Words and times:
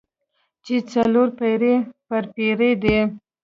چې 0.65 0.75
څلور 0.91 1.27
پېړۍ 1.37 1.75
پرې 2.07 2.25
تېرې 2.35 2.71
دي. 2.83 2.99